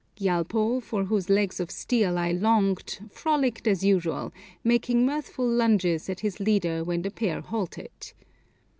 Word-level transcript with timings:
Gyalpo, 0.19 0.81
for 0.81 1.03
whose 1.03 1.29
legs 1.29 1.59
of 1.59 1.69
steel 1.69 2.17
I 2.17 2.31
longed, 2.31 3.07
frolicked 3.11 3.67
as 3.67 3.83
usual, 3.83 4.33
making 4.63 5.05
mirthful 5.05 5.47
lunges 5.47 6.09
at 6.09 6.21
his 6.21 6.39
leader 6.39 6.83
when 6.83 7.03
the 7.03 7.11
pair 7.11 7.39
halted. 7.41 7.91